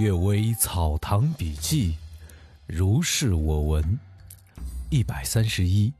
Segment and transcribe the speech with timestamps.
[0.00, 1.94] 阅微草堂笔记，
[2.66, 3.98] 如是我闻。
[4.88, 5.92] 一百三十一，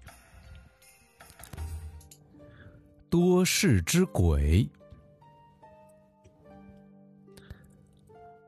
[3.11, 4.67] 多事之鬼。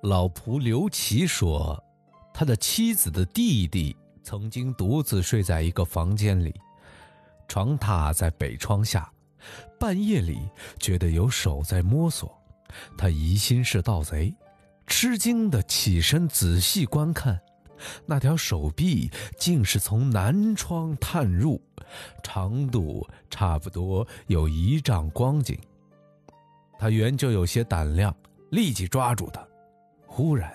[0.01, 1.85] 老仆刘琦说，
[2.33, 6.59] 他的妻子的弟弟曾经独自睡在一个房间里，
[7.47, 9.13] 床榻在北窗下，
[9.79, 10.49] 半夜里
[10.79, 12.35] 觉得有手在摸索，
[12.97, 14.35] 他疑心是盗贼。
[14.87, 17.41] 吃惊的起身仔细观看，
[18.07, 21.61] 那条手臂竟是从南窗探入，
[22.23, 25.59] 长度差不多有一丈光景。
[26.79, 28.15] 他原就有些胆量，
[28.51, 29.47] 立即抓住他。
[30.07, 30.53] 忽然，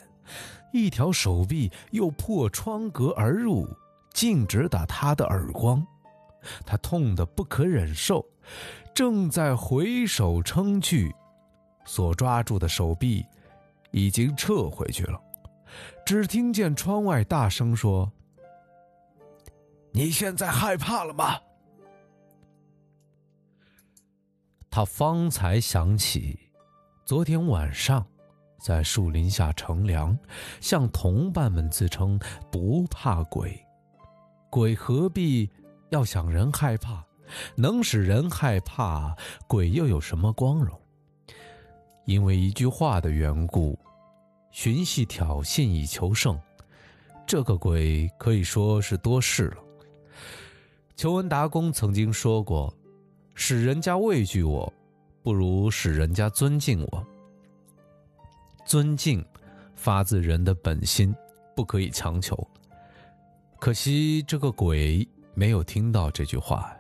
[0.72, 3.68] 一条手臂又破窗格而入，
[4.14, 5.86] 径直打他的耳光。
[6.66, 8.26] 他痛得不可忍受，
[8.94, 11.14] 正在回手撑去，
[11.86, 13.26] 所抓住的手臂。
[13.92, 15.20] 已经撤回去了，
[16.06, 18.12] 只听见窗外大声说
[19.92, 21.40] ：“你现在害怕了吗？”
[24.70, 26.40] 他方才想起，
[27.04, 28.06] 昨天晚上
[28.60, 30.18] 在树林下乘凉，
[30.62, 32.20] 向同伴们自称
[32.52, 33.60] 不怕鬼，
[34.52, 35.50] 鬼何必
[35.90, 37.04] 要想人害怕？
[37.56, 39.16] 能使人害怕，
[39.48, 40.80] 鬼又有什么光荣？
[42.08, 43.78] 因为一句话的缘故，
[44.50, 46.40] 寻戏挑衅以求胜，
[47.26, 49.58] 这个鬼可以说是多事了。
[50.96, 52.74] 求文达公曾经说过
[53.36, 54.72] ：“使人家畏惧我，
[55.22, 57.06] 不如使人家尊敬我。
[58.66, 59.24] 尊敬
[59.76, 61.14] 发自人的本心，
[61.58, 62.36] 不可以强求。
[63.60, 66.74] 可惜这个鬼没有听到这句话。”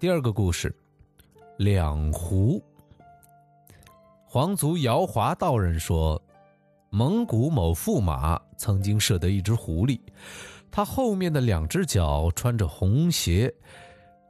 [0.00, 0.74] 第二个故事。
[1.60, 2.64] 两狐。
[4.24, 6.18] 皇族姚华道人说，
[6.88, 10.00] 蒙古某驸马曾经射得一只狐狸，
[10.70, 13.54] 它后面的两只脚穿着红鞋，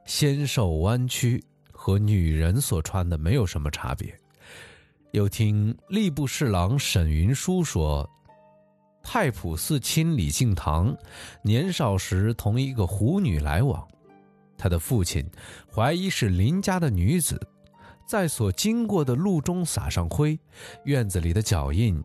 [0.03, 1.41] 纤瘦弯曲，
[1.71, 4.13] 和女人所穿的没有什么差别。
[5.11, 8.05] 又听吏部侍郎沈云舒说，
[9.01, 10.93] 太仆寺卿李敬堂
[11.41, 13.87] 年少时同一个狐女来往。
[14.61, 15.27] 他的父亲
[15.73, 17.41] 怀疑是邻家的女子，
[18.07, 20.39] 在所经过的路中撒上灰，
[20.85, 21.99] 院子里的脚印，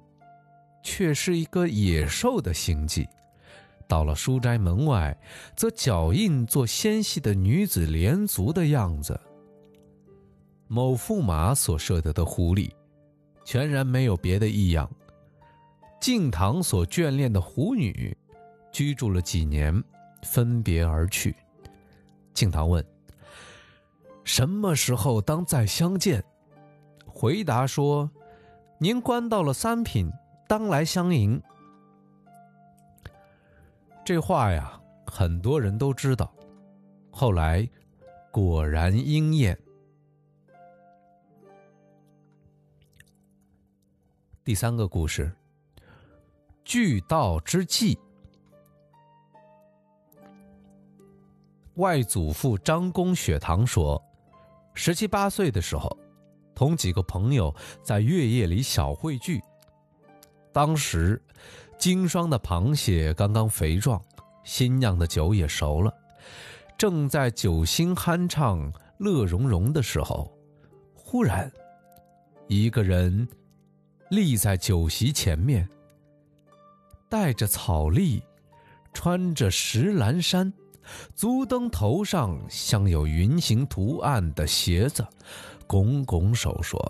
[0.82, 3.06] 却是一个野兽的形迹。
[3.86, 5.14] 到了书斋门外，
[5.54, 9.20] 则脚印做纤细的女子连足的样子。
[10.66, 12.70] 某驸马所射得的狐狸，
[13.44, 14.90] 全然没有别的异样。
[16.00, 18.16] 敬堂所眷恋的狐女，
[18.72, 19.84] 居住了几年，
[20.22, 21.36] 分别而去。
[22.36, 22.86] 敬堂问
[24.22, 26.22] ：“什么时候当再相见？”
[27.08, 28.08] 回答说
[28.78, 30.12] ：“您官到了三品，
[30.46, 31.42] 当来相迎。”
[34.04, 36.30] 这话呀，很多人都知道。
[37.10, 37.66] 后来
[38.30, 39.58] 果然应验。
[44.44, 45.32] 第三个故事：
[46.64, 47.98] 聚道之际。
[51.76, 54.02] 外祖父张公雪堂说，
[54.72, 55.94] 十七八岁的时候，
[56.54, 59.42] 同几个朋友在月夜里小会聚。
[60.52, 61.22] 当时，
[61.76, 64.02] 经霜的螃蟹刚刚肥壮，
[64.42, 65.92] 新酿的酒也熟了，
[66.78, 70.32] 正在酒兴酣畅、乐融融的时候，
[70.94, 71.52] 忽然，
[72.48, 73.28] 一个人
[74.08, 75.68] 立在酒席前面，
[77.10, 78.22] 戴着草笠，
[78.94, 80.50] 穿着石蓝衫。
[81.14, 85.06] 足蹬头上镶有云形图案的鞋子，
[85.66, 86.80] 拱拱手说：“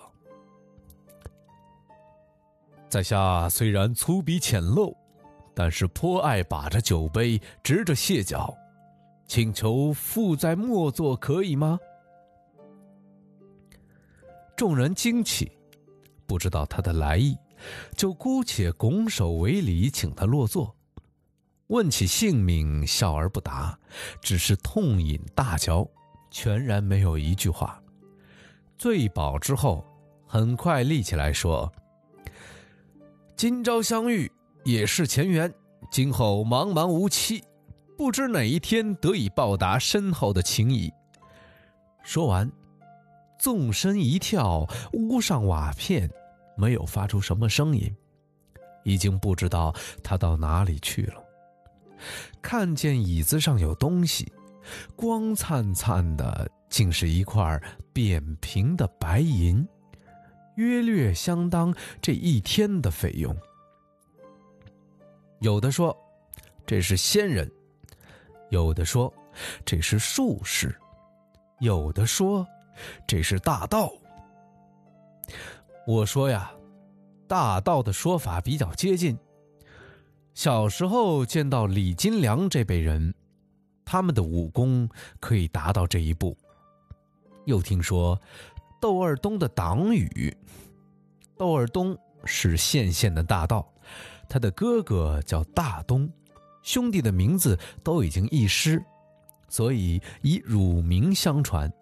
[2.89, 4.95] 在下虽然粗鄙浅陋，
[5.55, 8.55] 但是颇爱把着酒杯，直着蟹脚，
[9.27, 11.79] 请求附在末座可以吗？”
[14.55, 15.51] 众人惊奇，
[16.27, 17.37] 不知道他的来意，
[17.97, 20.76] 就姑且拱手为礼，请他落座。
[21.69, 23.77] 问起姓名，笑而不答，
[24.21, 25.89] 只是痛饮大嚼，
[26.31, 27.83] 全然没有一句话。
[28.79, 29.85] 醉饱之后，
[30.29, 31.73] 很快立起来说
[33.35, 34.31] ：“今朝相遇
[34.65, 35.53] 也是前缘，
[35.91, 37.43] 今后茫茫无期，
[37.97, 40.93] 不知哪一天得以报答深厚的情谊。”
[42.05, 42.49] 说完，
[43.41, 46.09] 纵身一跳，屋上瓦片
[46.57, 47.93] 没有发出什么声音，
[48.85, 49.75] 已经不知道
[50.05, 51.26] 他到哪里去了。
[52.43, 54.33] 看见椅子上有东西，
[54.95, 57.61] 光灿灿的，竟是一块
[57.93, 59.67] 扁平的白银，
[60.57, 63.37] 约略相当这一天的费用。
[65.41, 65.97] 有的说
[66.67, 67.51] 这是仙人，
[68.51, 69.13] 有的说
[69.65, 70.75] 这是术士，
[71.61, 72.47] 有的说
[73.07, 73.93] 这是大道。
[75.87, 76.51] 我说呀，
[77.29, 79.17] 大道的说法比较接近。
[80.37, 83.15] 小时候见到李金良这辈人，
[83.87, 84.87] 他们的武功
[85.19, 86.37] 可以达到这一步。
[87.47, 88.21] 又听说
[88.79, 90.37] 窦二东的党羽，
[91.39, 91.97] 窦二东
[92.27, 93.67] 是县县的大盗，
[94.29, 96.07] 他的哥哥叫大东，
[96.63, 98.85] 兄弟的名字都已经遗失，
[99.49, 101.73] 所以以乳名相传。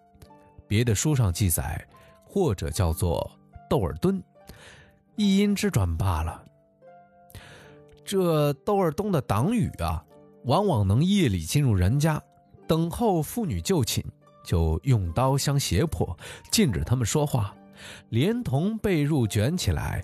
[0.65, 1.85] 别的书上记载，
[2.23, 3.29] 或者叫做
[3.69, 4.23] 窦尔敦，
[5.17, 6.41] 一音之转罢了。
[8.05, 10.05] 这窦二东的党羽啊，
[10.43, 12.21] 往往能夜里进入人家，
[12.67, 14.03] 等候妇女就寝，
[14.43, 16.15] 就用刀相胁迫，
[16.51, 17.55] 禁止他们说话，
[18.09, 20.03] 连同被褥卷起来，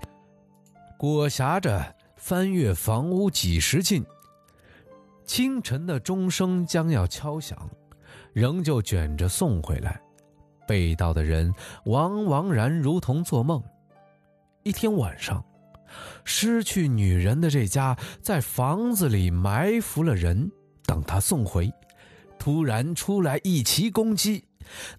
[0.98, 4.04] 裹挟着翻越房屋几十进。
[5.24, 7.70] 清晨的钟声将要敲响，
[8.34, 10.02] 仍旧卷着送回来。
[10.68, 11.54] 被盗的人
[11.86, 13.62] 往往然如同做梦。
[14.64, 15.44] 一天晚上。
[16.24, 20.52] 失去女人的这家在房子里埋伏了人，
[20.86, 21.72] 等他送回，
[22.38, 24.46] 突然出来一齐攻击。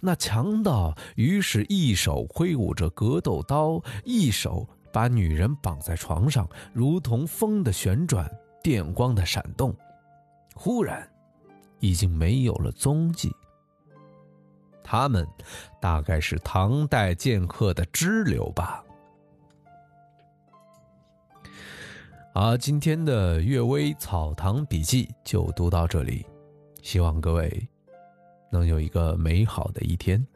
[0.01, 8.31] 那强盗于是一手挥舞着格斗刀，一手把女人绑在床上，如同风的旋转，
[8.63, 9.75] 电光的闪动。
[10.55, 11.09] 忽然，
[11.79, 13.33] 已经没有了踪迹。
[14.85, 15.27] 他们
[15.81, 18.85] 大概是唐代剑客的支流吧。
[22.35, 26.25] 好，今天的《阅微草堂笔记》就读到这里，
[26.81, 27.69] 希望各位
[28.51, 30.27] 能有一个美好的一天。